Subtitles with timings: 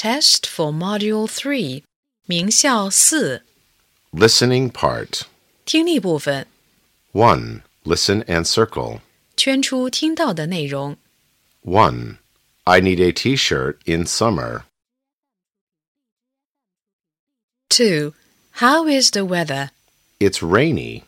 [0.00, 1.82] test for Module 3,
[2.26, 3.42] 名校四
[4.12, 5.22] Listening part.
[5.64, 6.46] 听力部分，
[7.12, 7.62] 1.
[7.84, 9.00] Listen and circle.
[9.36, 10.96] 圈出听到的内容。
[11.62, 12.18] 1.
[12.64, 14.64] I need a t shirt in summer.
[17.70, 18.12] 2.
[18.60, 19.70] How is the weather?
[20.18, 21.04] It's rainy.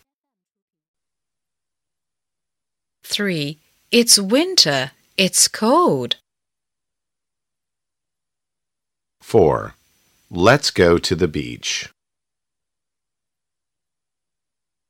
[3.05, 3.59] 3.
[3.91, 4.91] It's winter.
[5.17, 6.17] It's cold.
[9.24, 9.74] 4.
[10.30, 11.90] Let's go to the beach.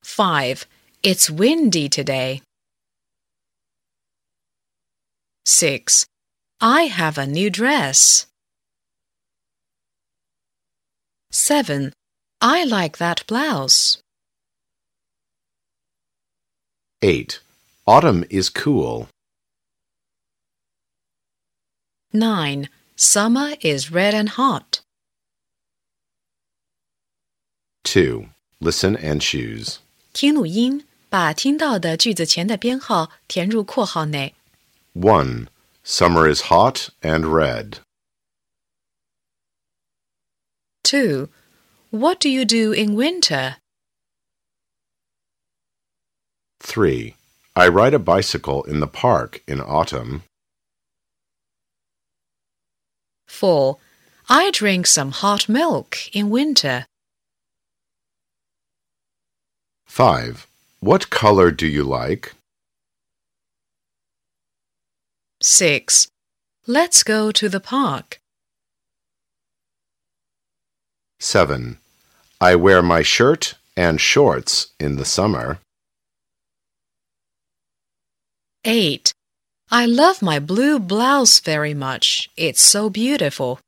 [0.04, 0.66] 5.
[1.02, 2.41] It's windy today.
[5.46, 6.05] 6.
[6.60, 8.26] I have a new dress.
[11.32, 11.94] 7.
[12.41, 14.00] I like that blouse.
[17.02, 17.40] 8.
[17.86, 19.08] Autumn is cool.
[22.12, 22.68] 9.
[23.02, 24.80] Summer is red and hot.
[27.85, 28.29] 2.
[28.60, 29.79] Listen and choose.
[30.13, 34.35] 听录音，把听到的句子前的编号填入括号内。
[34.95, 35.46] 1.
[35.85, 37.79] Summer is hot and red.
[40.82, 41.29] 2.
[41.91, 43.57] What do you do in winter?
[46.60, 47.15] 3.
[47.54, 50.23] I ride a bicycle in the park in autumn.
[53.34, 53.77] 4.
[54.29, 56.85] I drink some hot milk in winter.
[59.87, 60.48] 5.
[60.79, 62.34] What color do you like?
[65.41, 66.07] 6.
[66.67, 68.19] Let's go to the park.
[71.19, 71.78] 7.
[72.39, 75.59] I wear my shirt and shorts in the summer.
[78.63, 79.13] 8.
[79.72, 82.31] I love my blue blouse very much.
[82.37, 83.59] It's so beautiful.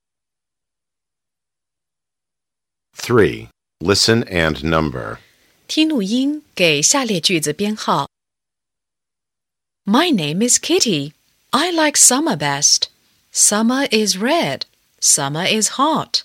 [2.95, 3.49] 3.
[3.81, 5.19] Listen and number.
[5.69, 8.09] 听录音，给下列句子编号。
[9.85, 11.13] My name is Kitty.
[11.51, 12.89] I like summer best.
[13.33, 14.65] Summer is red.
[15.01, 16.23] Summer is hot.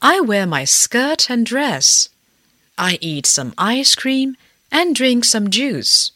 [0.00, 2.08] I wear my skirt and dress.
[2.76, 4.36] I eat some ice cream
[4.70, 6.12] and drink some juice.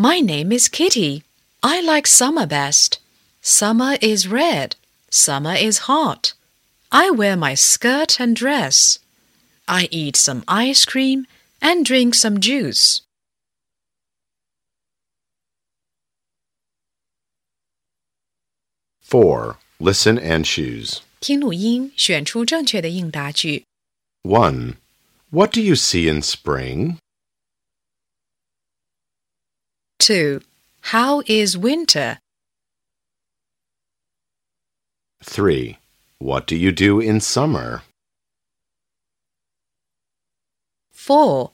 [0.00, 1.22] My name is Kitty.
[1.62, 3.00] I like summer best.
[3.40, 4.76] Summer is red.
[5.08, 6.34] Summer is hot.
[6.92, 8.98] I wear my skirt and dress.
[9.66, 11.26] I eat some ice cream
[11.62, 13.00] and drink some juice.
[19.00, 19.56] Four.
[19.80, 21.00] Listen and choose.
[21.20, 23.64] 听录音，选出正确的应答句。
[24.22, 24.74] 1.
[25.30, 26.98] What do you see in spring?
[30.01, 30.41] 2.
[30.81, 32.17] How is winter?
[35.23, 35.77] 3.
[36.17, 37.83] What do you do in summer?
[40.91, 41.51] 4.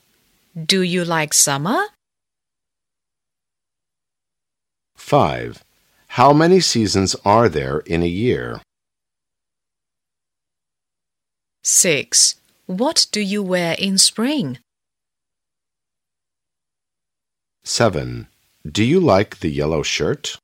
[0.56, 1.88] Do you like summer?
[4.96, 5.62] 5.
[6.16, 8.62] How many seasons are there in a year?
[11.64, 12.36] 6.
[12.64, 14.58] What do you wear in spring?
[17.62, 18.26] 7.
[18.67, 20.37] Do you like the yellow shirt?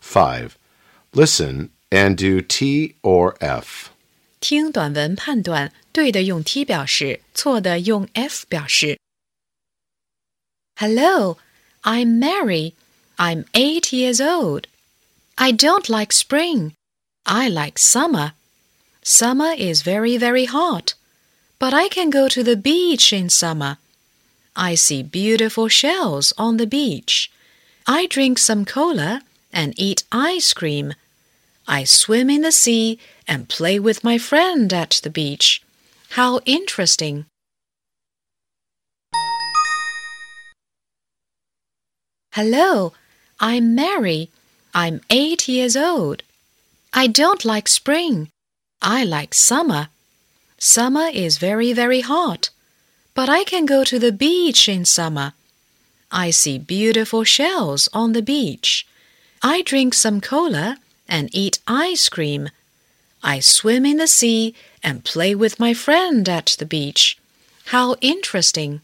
[0.00, 0.58] 5.
[1.14, 3.90] Listen and do T or F.
[4.40, 8.98] 听短文判断，对的用 T 表示，错的用 F 表示。
[10.76, 11.38] Hello,
[11.82, 12.74] I'm Mary.
[13.16, 14.64] I'm eight years old.
[15.36, 16.72] I don't like spring.
[17.22, 18.32] I like summer.
[19.02, 20.94] Summer is very, very hot.
[21.58, 23.78] But I can go to the beach in summer.
[24.61, 27.31] I see beautiful shells on the beach.
[27.87, 29.21] I drink some cola
[29.53, 30.95] and eat ice cream.
[31.65, 35.63] I swim in the sea and play with my friend at the beach.
[36.09, 37.25] How interesting!
[42.33, 42.91] Hello,
[43.39, 44.29] I'm Mary.
[44.73, 46.23] I'm eight years old.
[46.91, 48.29] I don't like spring.
[48.81, 49.87] I like summer.
[50.57, 52.49] Summer is very, very hot.
[53.19, 55.33] But I can go to the beach in summer.
[56.09, 58.87] I see beautiful shells on the beach.
[59.43, 62.47] I drink some cola and eat ice cream.
[63.21, 67.17] I swim in the sea and play with my friend at the beach.
[67.75, 68.79] How interesting!